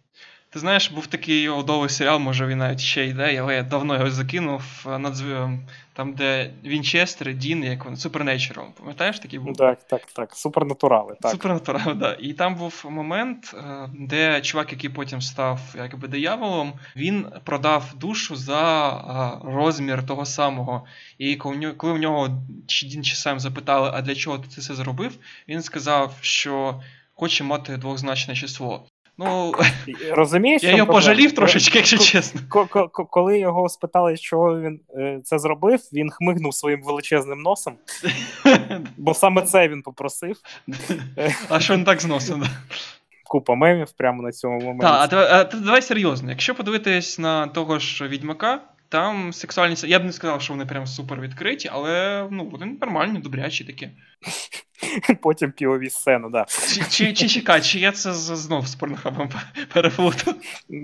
[0.49, 4.12] Ти знаєш, був такий одовий серіал, може він навіть ще йде, але я давно його
[4.12, 5.49] закинув надзвив,
[5.93, 8.65] там, де Вінчестер, Дін, як він, Supernatural.
[8.79, 9.57] Пам'ятаєш такий був?
[9.57, 10.36] Так, так, так.
[10.36, 11.15] Супернатурали.
[11.21, 11.31] так.
[11.31, 12.17] Супернатурали, так.
[12.19, 18.36] І там був момент, е, де чувак, який потім став якби дияволом, він продав душу
[18.36, 20.86] за е, розмір того самого.
[21.17, 22.27] І коли в нього
[22.83, 26.81] Дін чи сам запитали, а для чого ти це зробив, він сказав, що
[27.13, 28.86] хоче мати двозначне число.
[29.17, 29.53] Ну,
[30.12, 32.41] Розумієш, я його пожалів трошечки, якщо чесно.
[33.10, 37.73] Коли його спитали, чого він е, це зробив, він хмигнув своїм величезним носом,
[38.97, 40.38] бо саме це він попросив.
[41.49, 42.43] А що він так зносив?
[43.23, 44.82] Купа мемів прямо на цьому моменті.
[44.82, 46.30] Так, а давай серйозно.
[46.30, 49.84] Якщо подивитись на того ж відьмака, там сексуальність.
[49.84, 53.89] Я б не сказав, що вони прям супер відкриті, але ну, вони нормальні, добрячі такі.
[55.21, 56.45] Потім півові сцени, да.
[56.73, 59.30] Чи чи, чи чекай, чи я це знов з порнохабом
[59.73, 60.36] переплутав?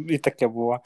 [0.10, 0.80] І таке було.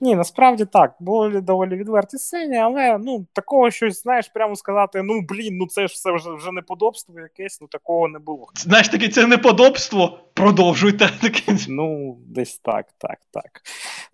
[0.00, 5.20] Ні, насправді так, були доволі відверті сцені, але ну, такого щось, знаєш, прямо сказати: ну
[5.28, 8.46] блін, ну це ж все вже вже неподобство якесь, ну такого не було.
[8.54, 11.10] Знаєш, таке це неподобство, продовжуйте.
[11.68, 13.62] Ну, десь так, так, так.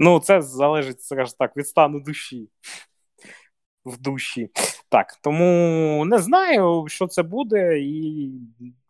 [0.02, 2.48] Ну, це залежить, скажімо так, від стану душі
[3.84, 4.50] в душі.
[4.88, 8.24] Так, тому не знаю, що це буде, і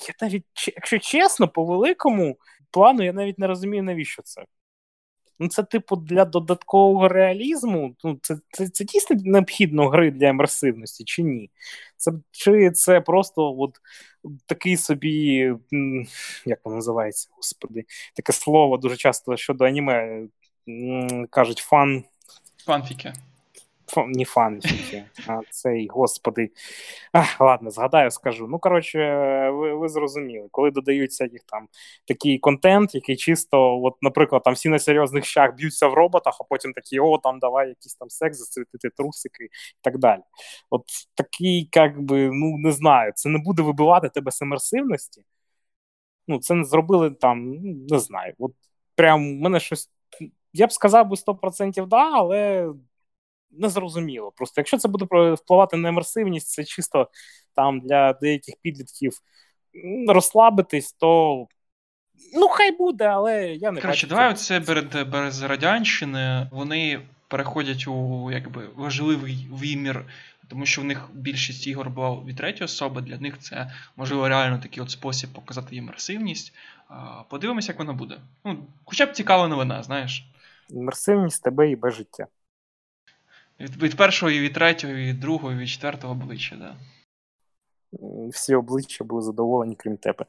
[0.09, 0.45] я навіть,
[0.77, 2.37] якщо чесно, по великому
[2.71, 4.45] плану я навіть не розумію, навіщо це.
[5.39, 7.97] Ну, це, типу, для додаткового реалізму.
[8.05, 11.51] Ну, Це це, це дійсно необхідно гри для імерсивності, чи ні?
[11.97, 13.77] Це, Чи це просто от
[14.47, 15.37] такий собі,
[16.47, 17.85] як воно називається, господи,
[18.17, 20.27] таке слово дуже часто щодо аніме
[21.31, 22.05] кажуть фан.
[22.65, 23.13] Фанфіки
[23.97, 26.51] не фанфіки, а цей, господи.
[27.13, 28.47] Ах, Ладно, згадаю, скажу.
[28.49, 28.99] Ну, коротше,
[29.51, 31.69] ви ви зрозуміли, коли додаються їх там
[32.07, 36.45] такий контент, який чисто, от, наприклад, там всі на серйозних щах б'ються в роботах, а
[36.45, 39.49] потім такі, о, там давай якийсь там секс, засвітити трусики і
[39.81, 40.21] так далі.
[40.71, 40.83] От
[41.15, 45.23] такий, як би, ну не знаю, це не буде вибивати тебе з імерсивності.
[46.29, 48.35] Ну, це не зробили там, ну, не знаю.
[48.39, 48.53] От
[48.95, 49.91] прям мене щось.
[50.53, 52.73] Я б сказав би 100% да, але
[53.51, 54.33] незрозуміло.
[54.37, 57.09] Просто якщо це буде впливати на імерсивність, це чисто
[57.55, 59.13] там для деяких підлітків
[60.09, 61.47] розслабитись, то
[62.35, 68.31] ну хай буде, але я не Коротше, давай оце перед без радянщини вони переходять у
[68.31, 70.05] якби важливий вимір.
[70.49, 74.59] Тому що в них більшість ігор була від третьої особи, для них це можливо реально
[74.59, 76.53] такий от спосіб показати імерсивність.
[77.29, 78.17] Подивимося, як вона буде.
[78.45, 80.25] Ну, Хоча б цікава новина, знаєш.
[80.73, 82.27] Імерсивність тебе і без життя.
[83.61, 86.77] Від від першого, і від третього, і від другого, і від четвертого обличчя, да.
[88.29, 90.25] Всі обличчя були задоволені, крім тебе.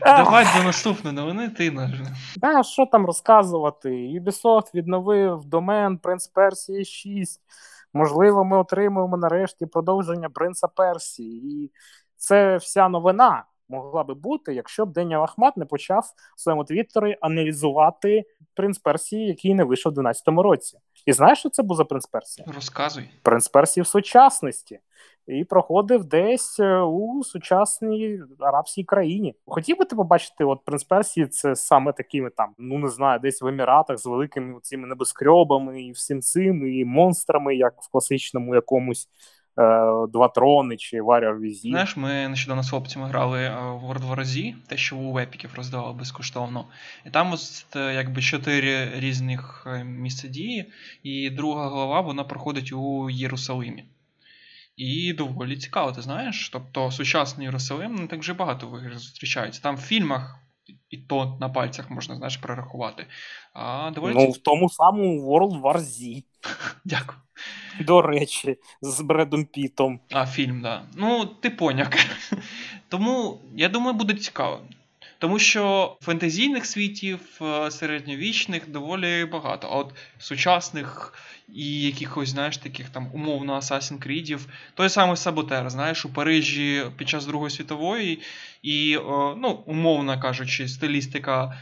[0.00, 2.06] Давай до наступної новини, ти нажми.
[2.42, 3.88] А що там розказувати?
[3.88, 7.40] Ubisoft відновив домен Принц Персії 6.
[7.94, 11.64] Можливо, ми отримуємо нарешті продовження Принца Персії.
[11.64, 11.70] І
[12.16, 17.18] це вся новина могла би бути, якщо б Деня Ахмат не почав в своєму твіттері
[17.20, 20.78] аналізувати принц Персії, який не вийшов у 12 році.
[21.06, 22.46] І знаєш, що це був за принц Персії?
[22.54, 23.10] Розказуй.
[23.22, 24.80] Принц Персії в сучасності.
[25.26, 29.34] І проходив десь е, у сучасній арабській країні.
[29.46, 33.42] Хотів би ти побачити, от принц Персії це саме такими там, ну не знаю, десь
[33.42, 39.08] в Еміратах з великими цими небоскребами і всім цим, і монстрами, як в класичному якомусь
[40.12, 41.68] два трони чи Warrior Візі.
[41.68, 45.50] Знаєш, ми нещодавно з хлопцями грали е, в World War Z, те, що у епіків
[45.54, 46.64] роздавали безкоштовно.
[47.06, 53.10] І там ось е, якби чотири різних місця дії, і друга глава вона проходить у
[53.10, 53.84] Єрусалимі.
[54.76, 56.50] І доволі цікаво, ти знаєш.
[56.52, 59.62] Тобто сучасний Єрусалим не так вже багато зустрічається.
[59.62, 60.38] Там в фільмах
[60.90, 63.06] і то на пальцях можна знаєш, перерахувати.
[63.52, 66.24] А доволі Ну, в тому самому World War Z.
[66.84, 67.18] Дякую.
[67.80, 70.00] До речі, з Бредом Пітом.
[70.10, 70.62] А, фільм, так.
[70.62, 70.82] Да.
[70.96, 71.98] Ну, ти поняк.
[72.88, 74.60] Тому, я думаю, буде цікаво.
[75.18, 79.68] Тому що фентезійних світів е, середньовічних доволі багато.
[79.70, 81.14] А от сучасних
[81.54, 84.40] і якихось, знаєш, таких там умовно Assassin's Creed,
[84.74, 88.22] той самий Саботер, знаєш, у Парижі під час Другої світової,
[88.62, 88.98] і,
[89.36, 91.52] ну, умовно кажучи, стилістика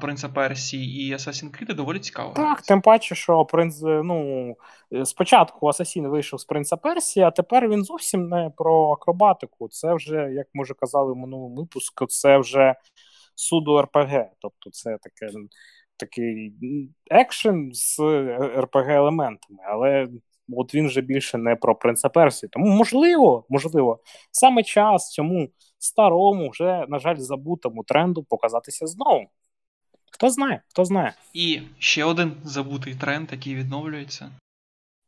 [0.00, 2.32] Принца Персії і Assassin's Creed доволі цікава.
[2.32, 4.56] Так, тим паче, що принц, ну,
[5.04, 9.68] спочатку Асасін вийшов з Принца Персії, а тепер він зовсім не про акробатику.
[9.68, 12.74] Це вже, як ми вже казали в минулому випуску, це вже
[13.34, 14.24] суду РПГ.
[14.38, 15.32] Тобто, це таке
[15.96, 16.52] такий
[17.10, 17.98] екшен з
[18.56, 20.08] rpg елементами, але
[20.56, 22.50] от він вже більше не про принца Персії.
[22.52, 29.26] Тому можливо, можливо, саме час цьому старому, вже, на жаль, забутому тренду показатися знову.
[30.10, 31.14] Хто знає, хто знає.
[31.32, 34.30] І ще один забутий тренд, який відновлюється.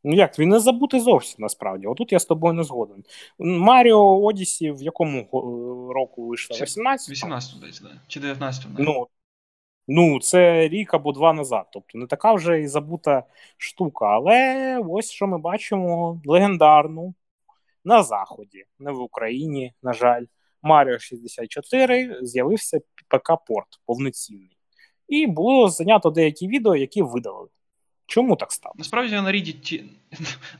[0.04, 1.86] Ну як, він не забутий зовсім насправді.
[1.86, 3.04] Отут я з тобою не згоден.
[3.38, 5.28] Маріо Одісі в якому
[5.94, 6.56] року вийшло?
[6.62, 7.88] 18 18 десь, да.
[8.06, 9.06] Чи 19 Ну,
[9.88, 11.66] Ну, це рік або два назад.
[11.72, 13.24] Тобто не така вже і забута
[13.56, 14.06] штука.
[14.06, 17.14] Але ось що ми бачимо: легендарну
[17.84, 20.24] на Заході, не в Україні, на жаль,
[20.62, 24.56] Маріо 64 з'явився ПК-порт повноцінний.
[25.08, 27.48] і було знято деякі відео, які видалили.
[28.06, 28.74] Чому так стало?
[28.78, 29.84] Насправді на Reddit,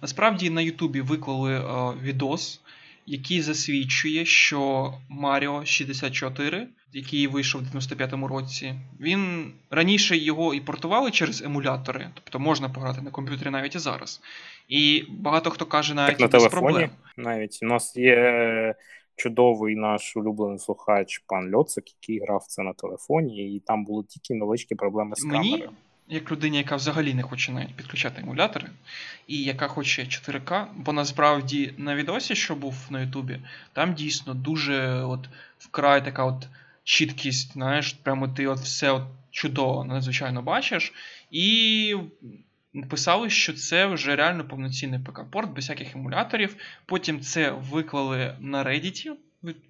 [0.03, 2.61] насправді на Ютубі виклали е, відос,
[3.11, 4.93] який засвідчує, що
[5.23, 12.39] Mario 64, який вийшов в 95-му році, він раніше його і портували через емулятори, тобто
[12.39, 14.21] можна пограти на комп'ютері навіть і зараз.
[14.69, 16.91] І багато хто каже навіть так на без телефоні проблем.
[17.17, 18.75] навіть у нас є
[19.17, 24.35] чудовий наш улюблений слухач пан Льоцик, який грав це на телефоні, і там були тільки
[24.35, 25.71] невеличкі проблеми з Мені, камерою.
[26.11, 28.69] Як людині, яка взагалі не хоче навіть підключати емулятори,
[29.27, 33.41] і яка хоче 4К, бо насправді на відосі, що був на Ютубі,
[33.73, 36.49] там дійсно дуже от вкрай така от
[36.85, 40.93] чіткість, знаєш, прямо ти от все от чудово, надзвичайно бачиш.
[41.31, 41.97] І
[42.91, 46.57] писали, що це вже реально повноцінний ПК-порт без всяких емуляторів.
[46.87, 49.13] Потім це виклали на Reddit,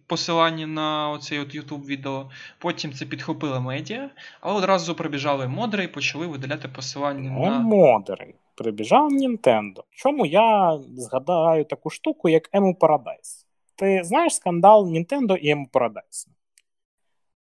[0.07, 2.31] посилання на оцей от YouTube відео.
[2.59, 7.59] Потім це підхопили медіа, а одразу прибіжали модери і почали видаляти посилання О, на.
[7.59, 8.35] модери.
[8.55, 9.85] Прибіжав Нінтендо.
[9.91, 13.47] Чому я згадаю таку штуку, як Ему Paradise?
[13.77, 16.27] Ти знаєш скандал Нінтендо і Ему Paradise?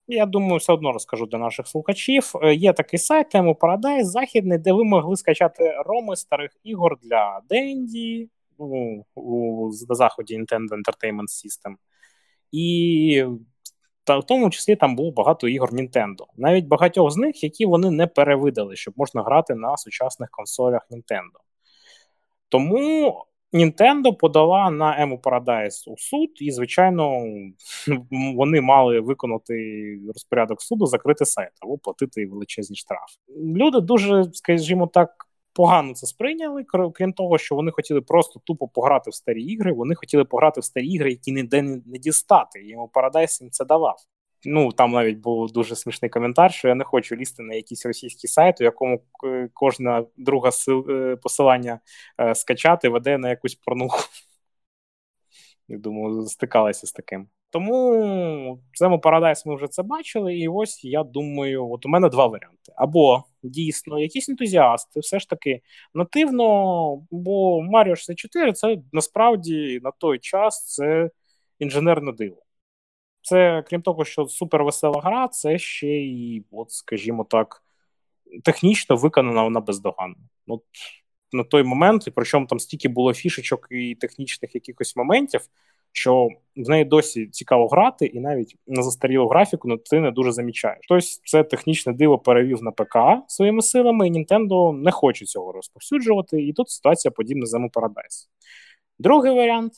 [0.08, 2.32] Я думаю, все одно розкажу для наших слухачів.
[2.44, 7.42] Е, Є такий сайт Ему Paradise західний, де ви могли скачати роми старих ігор для
[7.50, 11.76] Денді ну, у, на заході Nintendo Entertainment System.
[12.54, 13.26] І
[14.04, 16.26] та в тому числі там було багато ігор Nintendo.
[16.38, 21.40] Навіть багатьох з них, які вони не перевидали, щоб можна грати на сучасних консолях Nintendo.
[22.50, 27.24] Тому Nintendo подала на Ему Paradise у суд, і, звичайно,
[28.36, 29.56] вони мали виконати
[30.08, 33.20] розпорядок суду, закрити сайт або платити величезні штрафи.
[33.38, 35.10] Люди дуже, скажімо так,
[35.54, 36.64] погано це сприйняли.
[36.94, 39.74] Крім того, що вони хотіли просто тупо пограти в старі ігри.
[39.74, 42.64] Вони хотіли пограти в старі ігри, які ніде не дістати.
[42.64, 43.98] Йому Paradise їм це давав.
[44.46, 48.28] Ну там навіть був дуже смішний коментар, що я не хочу лізти на якийсь російський
[48.28, 49.02] сайт, у якому
[49.54, 50.50] кожна друга
[50.90, 51.80] е, посилання
[52.22, 54.00] е, скачати веде на якусь порнуху.
[55.68, 57.28] Я думаю, стикалися з таким.
[57.54, 62.28] Тому цьому Paradise ми вже це бачили, і ось я думаю, от у мене два
[62.28, 62.74] варіанти.
[62.76, 65.62] Або дійсно якісь ентузіасти, все ж таки
[65.94, 66.46] нативно,
[67.12, 71.10] бо Mario 64 це насправді на той час це
[71.60, 72.38] інженерне диво.
[73.22, 77.64] Це, крім того, що супервесела гра, це ще й, от, скажімо так,
[78.44, 80.16] технічно виконана вона бездоганно.
[80.48, 80.64] От
[81.32, 85.42] на той момент, і причому там стільки було фішечок і технічних якихось моментів,
[85.94, 90.32] що в неї досі цікаво грати, і навіть на застарілу графіку ну, ти не дуже
[90.32, 90.80] замічаєш.
[90.84, 96.42] Хтось це технічне диво перевів на ПК своїми силами, і Nintendo не хоче цього розповсюджувати,
[96.42, 98.28] і тут ситуація подібна з Paradise.
[99.00, 99.74] Другий варіант: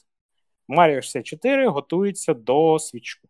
[0.70, 3.28] Mario 64 готується до Switch у.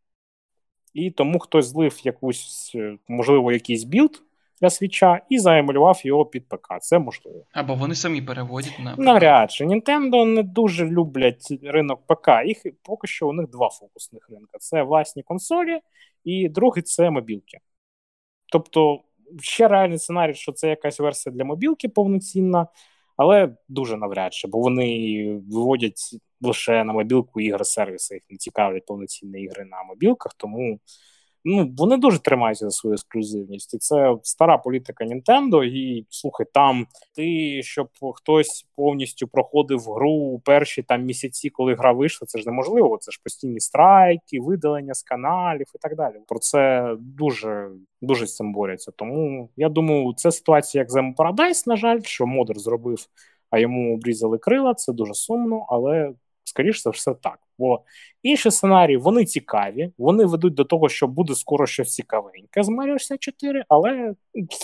[0.94, 2.76] І тому хтось злив якусь,
[3.08, 4.24] можливо, якийсь build
[4.62, 6.80] для Switch а і заемулював його під ПК.
[6.82, 7.46] Це можливо.
[7.52, 9.00] Або вони самі переводять на ПК.
[9.00, 12.30] навряд чи Nintendo не дуже люблять ринок ПК.
[12.46, 15.80] Їх поки що у них два фокусних ринка: це власні консолі,
[16.24, 17.58] і другий це мобілки.
[18.52, 19.02] Тобто,
[19.42, 22.68] ще реальний сценарій, що це якась версія для мобілки повноцінна,
[23.18, 26.02] але дуже навряд чи, бо вони виводять
[26.42, 30.80] лише на мобілку ігри сервіси, їх не цікавлять повноцінні ігри на мобілках, тому
[31.46, 33.74] ну вони дуже тримаються за свою ексклюзивність.
[33.74, 35.64] І це стара політика Нінтендо.
[35.64, 42.26] І слухай, там ти щоб хтось повністю проходив гру перші там місяці, коли гра вийшла,
[42.26, 42.98] це ж неможливо.
[43.02, 46.16] Це ж постійні страйки, видалення з каналів і так далі.
[46.28, 47.70] Про це дуже
[48.02, 48.92] дуже з цим борються.
[48.96, 53.08] Тому я думаю, це ситуація як з Paradise, на жаль, що модер зробив.
[53.50, 57.40] А йому обрізали крила, це дуже сумно, але скоріш за все так.
[57.58, 57.82] Бо
[58.24, 63.00] інші сценарії вони цікаві, вони ведуть до того, що буде скоро щось цікавеньке з Mario
[63.00, 64.14] 64, але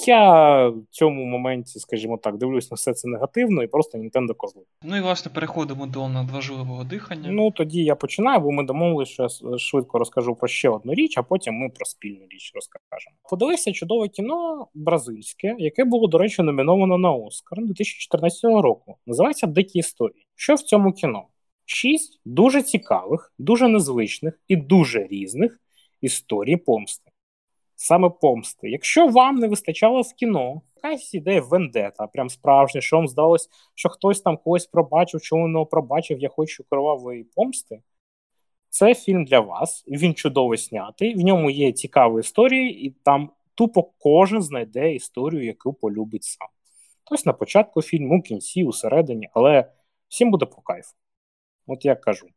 [0.08, 4.64] я в цьому моменті, скажімо так, дивлюсь на все це негативно і просто Nintendo козли.
[4.84, 7.30] Ну і власне переходимо до надважливого дихання.
[7.32, 11.18] Ну тоді я починаю, бо ми домовилися, що я швидко розкажу про ще одну річ,
[11.18, 13.16] а потім ми про спільну річ розкажемо.
[13.30, 18.96] Подивися чудове кіно бразильське, яке було, до речі, номіновано на Оскар 2014 року.
[19.08, 20.28] Називається Дикі історії.
[20.36, 21.24] Що в цьому кіно?
[21.72, 25.60] Шість дуже цікавих, дуже незвичних і дуже різних
[26.02, 27.12] історій помсти.
[27.76, 28.70] Саме помсти.
[28.70, 33.90] Якщо вам не вистачало в кіно, якась ідея вендета, прям справжня, що вам здалось, що
[33.90, 37.82] хтось там когось пробачив, чому не пробачив, я хочу кровавої помсти.
[38.70, 43.84] Це фільм для вас, він чудово снятий, в ньому є цікаві історії, і там тупо
[43.84, 46.48] кожен знайде історію, яку полюбить сам.
[47.04, 49.72] Тобто на початку фільму, у кінці, усередині, але
[50.08, 50.92] всім буде по кайфу.
[51.68, 52.28] От я кажу.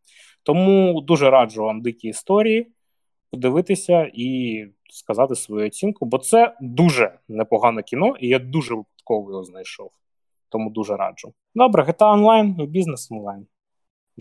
[0.43, 2.71] Тому дуже раджу вам дикі історії.
[3.31, 9.45] подивитися і сказати свою оцінку, бо це дуже непогане кіно, і я дуже випадково його
[9.45, 9.91] знайшов.
[10.49, 11.33] Тому дуже раджу.
[11.55, 13.47] Добре, GTA онлайн і бізнес онлайн.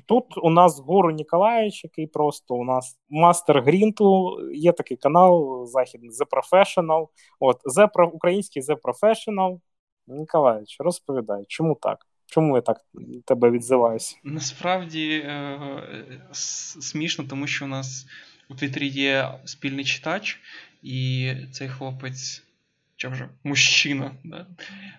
[0.05, 6.09] Тут у нас Гуру Ніколаєвич, який просто у нас мастер Грінту, є такий канал західний
[6.09, 7.07] The Professional.
[7.39, 9.59] От, The, Український The Professional.
[10.07, 12.07] Ніколаєвич, розповідай, чому так?
[12.26, 12.78] Чому я так
[13.26, 14.15] тебе відзиваюся?
[14.24, 18.07] Насправді е- смішно, тому що у нас
[18.49, 20.39] у Твіттері є спільний читач,
[20.84, 22.43] і цей хлопець
[22.95, 24.11] чи вже мужчина.
[24.24, 24.47] Да?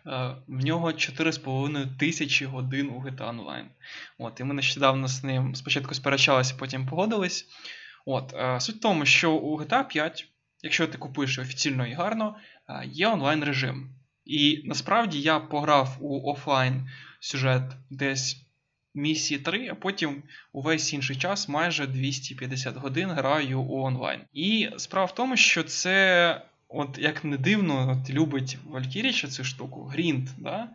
[0.06, 3.66] Е, в нього 4,5 тисячі годин у GTA Online.
[4.18, 7.46] От, І ми нещодавно з ним спочатку сперечалися, потім погодились.
[8.06, 10.28] От, е, Суть в тому, що у GTA 5,
[10.62, 12.36] якщо ти купуєш офіційно і гарно,
[12.84, 13.90] є онлайн режим.
[14.24, 16.88] І насправді я пограв у офлайн
[17.24, 18.36] сюжет десь
[18.94, 20.22] місії 3, а потім
[20.52, 24.20] увесь інший час, майже 250 годин, граю у онлайн.
[24.32, 29.84] І справа в тому, що це от як не дивно, от любить Валькіріча цю штуку,
[29.84, 30.68] Грінт, да?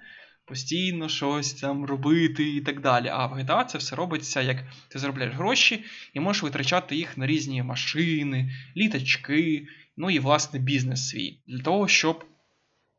[0.46, 3.08] постійно щось там робити і так далі.
[3.08, 5.84] А в GTA це все робиться, як ти заробляєш гроші
[6.14, 11.40] і можеш витрачати їх на різні машини, літачки, ну і власне бізнес свій.
[11.48, 12.26] Для того, щоб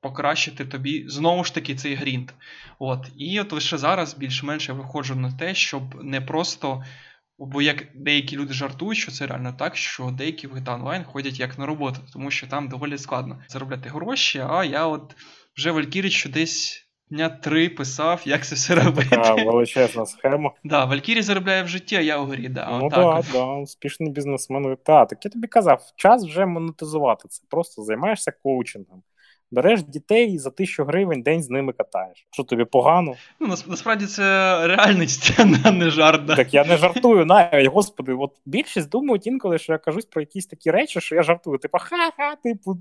[0.00, 2.34] покращити тобі знову ж таки цей грінт.
[2.78, 3.10] От.
[3.16, 6.82] І от лише зараз більш-менш я виходжу на те, щоб не просто
[7.42, 11.40] Бо як деякі люди жартують, що це реально так, що деякі в GTA Online ходять
[11.40, 14.44] як на роботу, тому що там доволі складно заробляти гроші.
[14.48, 15.14] А я от
[15.56, 19.08] вже Валькірі десь дня три писав, як це все робити.
[19.10, 20.52] Така величезна схема.
[20.64, 22.48] Да, Валькірі заробляє в житті, а я у горі.
[22.48, 24.76] Да, ну так, да, да, успішний бізнесмен.
[24.84, 27.42] Та, так я тобі казав, час вже монетизувати це.
[27.50, 29.02] Просто займаєшся коучингом
[29.50, 32.26] береш дітей і за тисячу гривень день з ними катаєш.
[32.30, 33.14] Що тобі погано?
[33.40, 34.22] Ну насправді це
[34.66, 36.24] реальність, а не жарт.
[36.24, 36.36] Да.
[36.36, 38.12] Так я не жартую навіть, господи.
[38.12, 41.58] От більшість думають інколи, що я кажусь про якісь такі речі, що я жартую.
[41.58, 42.78] Типа, ха-ха, типу,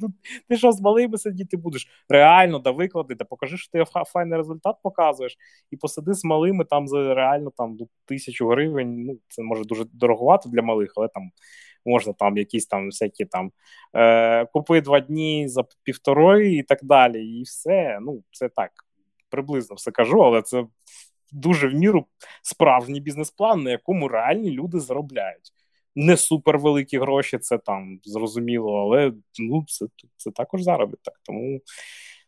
[0.50, 1.88] ти що з малими сидіти будеш?
[2.10, 5.38] Реально, да виклади, да покажи, що ти файний результат показуєш,
[5.72, 9.04] і посади з малими там за реально там тисячу гривень.
[9.04, 11.32] Ну це може дуже дороговато для малих, але там
[11.86, 13.52] можна там якісь там всякі там
[13.96, 17.26] е, купи два дні за півтори і так далі.
[17.26, 18.00] І все.
[18.02, 18.72] Ну, це так
[19.30, 20.66] приблизно все кажу, але це
[21.32, 22.06] дуже в міру
[22.42, 25.54] справжній бізнес-план, на якому реальні люди заробляють.
[25.96, 29.86] Не супер великі гроші, це там зрозуміло, але ну, це
[30.18, 31.14] це також заробіток.
[31.24, 31.62] Тому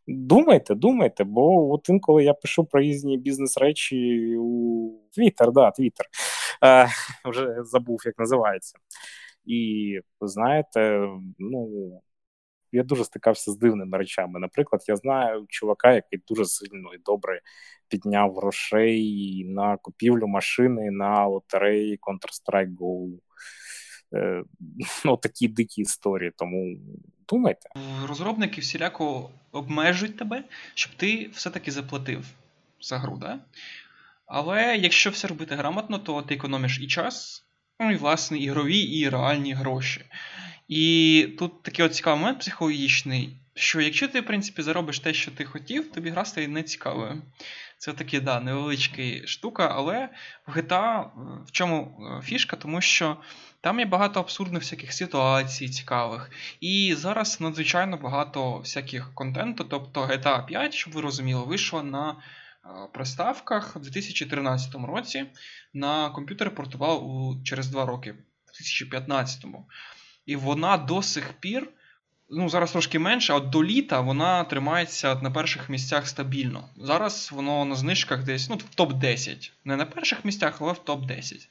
[0.07, 6.05] думайте, думайте, бо от інколи я пишу про різні бізнес-речі у Твіттер, да, Твіттер.
[6.63, 6.87] Е,
[7.25, 8.77] вже забув, як називається.
[9.45, 11.07] І знаєте,
[11.39, 11.91] ну
[12.71, 14.39] я дуже стикався з дивними речами.
[14.39, 17.41] Наприклад, я знаю чувака, який дуже сильно і добре
[17.87, 23.17] підняв грошей на купівлю машини на лотереї Counter-Strike Go.
[24.13, 24.43] Е,
[25.05, 26.77] ну, такі дикі історії, тому
[27.29, 27.69] думайте.
[28.07, 32.25] Розробники всіляко обмежують тебе, щоб ти все-таки заплатив
[32.81, 33.39] за гру, да?
[34.25, 37.45] Але якщо все робити грамотно, то ти економиш і час,
[37.81, 40.01] ну і власне ігрові і реальні гроші.
[40.67, 45.31] І тут такий от цікавий момент психологічний, що якщо ти, в принципі, заробиш те, що
[45.31, 47.21] ти хотів, тобі гра стає не цікавою.
[47.77, 50.09] Це таки, да, невеличка штука, але
[50.47, 51.05] в GTA
[51.47, 52.55] в чому е, фішка?
[52.55, 53.17] Тому що
[53.61, 56.31] там є багато абсурдних всяких ситуацій цікавих.
[56.59, 59.63] І зараз надзвичайно багато всяких контенту.
[59.63, 62.15] Тобто GTA 5, щоб ви розуміли, вийшла на
[62.93, 65.25] приставках у 2013 році
[65.73, 69.67] на комп'ютери портував у, через 2 роки, в 2015-му.
[70.25, 71.69] І вона до сих пір,
[72.29, 76.69] ну зараз трошки менше, а от до літа вона тримається на перших місцях стабільно.
[76.77, 79.51] Зараз воно на знижках десь ну, в топ-10.
[79.65, 81.47] Не на перших місцях, але в топ-10.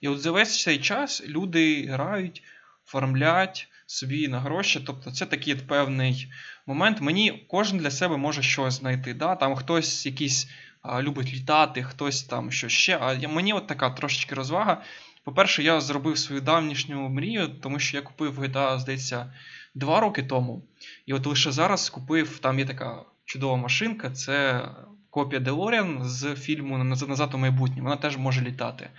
[0.00, 2.42] І от за весь цей час люди грають,
[2.84, 4.80] фармлять собі на гроші.
[4.86, 6.32] Тобто це такий певний
[6.66, 7.00] момент.
[7.00, 9.14] Мені кожен для себе може щось знайти.
[9.14, 9.36] Да?
[9.36, 10.50] Там хтось якийсь
[10.82, 12.98] а, любить літати, хтось там що ще.
[12.98, 14.82] А мені от така трошечки розвага.
[15.24, 19.32] По-перше, я зробив свою давнішню мрію, тому що я купив GTA, здається,
[19.74, 20.62] два роки тому.
[21.06, 24.68] І от лише зараз купив, там є така чудова машинка, це
[25.10, 27.82] копія DeLorean з фільму Назад у майбутнє.
[27.82, 28.90] Вона теж може літати.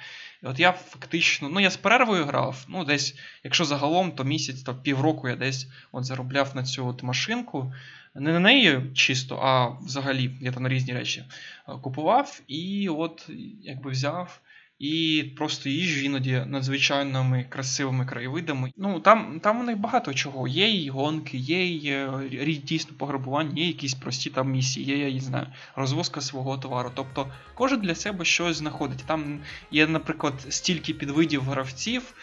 [0.43, 4.75] От я фактично, ну я з перервою грав, ну десь, якщо загалом, то місяць, то
[4.75, 7.73] півроку я десь от заробляв на цю от машинку.
[8.15, 11.23] Не на неї чисто, а взагалі я там на різні речі
[11.67, 13.29] е, купував і от
[13.61, 14.41] якби взяв
[14.81, 18.71] і просто їжджу іноді надзвичайними красивими краєвидами.
[18.77, 20.47] Ну там там у них багато чого.
[20.47, 25.13] Є і гонки, є і е, дійсно пограбування, є якісь прості там місії, є, я
[25.13, 26.91] не знаю, розвозка свого товару.
[26.93, 29.03] Тобто кожен для себе щось знаходить.
[29.05, 29.39] Там
[29.71, 32.13] є, наприклад, стільки підвидів гравців.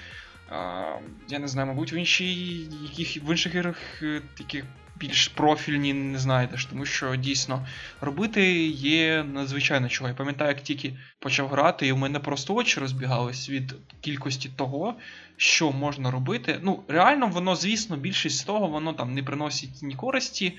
[1.28, 4.02] Я не знаю, мабуть, в іншій яких в інших іграх
[4.38, 4.64] таких
[4.98, 7.66] більш профільні не знайдеш, тому що дійсно
[8.00, 10.08] робити є надзвичайно чого.
[10.08, 14.94] Я пам'ятаю, як тільки почав грати, і у мене просто очі розбігались від кількості того,
[15.36, 16.60] що можна робити.
[16.62, 20.58] Ну, реально, воно, звісно, більшість з того, воно там не приносить ні користі,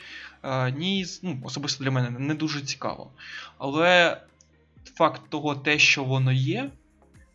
[0.76, 3.12] ні ну, особисто для мене не дуже цікаво.
[3.58, 4.22] Але
[4.96, 6.70] факт того, те, що воно є.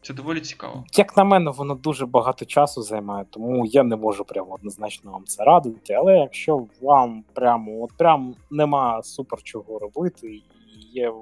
[0.05, 0.85] Це доволі цікаво.
[0.97, 5.25] Як на мене, воно дуже багато часу займає, тому я не можу прямо однозначно вам
[5.25, 5.95] це радити.
[5.95, 10.45] Але якщо вам прямо от прям нема супер чого робити, і
[10.93, 11.13] є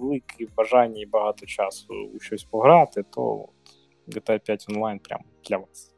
[0.00, 3.46] велике бажання і багато часу у щось пограти, то
[4.08, 5.94] от GTA 5 онлайн прямо для вас.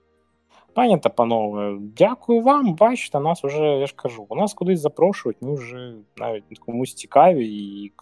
[0.75, 2.75] Пані та панове, дякую вам.
[2.75, 7.47] Бачите, нас вже, я ж кажу, у нас кудись запрошують, ми вже навіть комусь цікаві,
[7.47, 7.93] і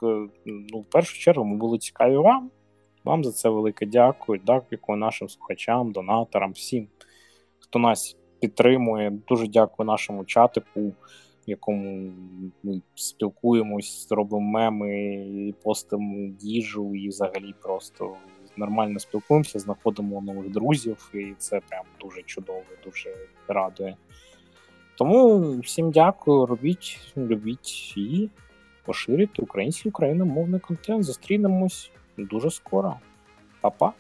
[0.47, 2.51] ну, в першу чергу ми були цікаві вам.
[3.05, 4.41] Вам за це велике дякую.
[4.47, 6.89] Дякую нашим слухачам, донаторам, всім,
[7.59, 9.11] хто нас підтримує.
[9.29, 10.81] Дуже дякую нашому чатику,
[11.47, 12.13] в якому
[12.63, 18.17] ми спілкуємось, робимо меми, постимо їжу і взагалі просто
[18.57, 23.15] нормально спілкуємося, знаходимо нових друзів, і це прям дуже чудово, дуже
[23.49, 23.97] радує.
[24.97, 28.31] Тому всім дякую, робіть, любіть і
[28.85, 31.05] поширюйте український україномовний контент.
[31.05, 33.01] Зустрінемось дуже скоро.
[33.61, 33.93] Па-па!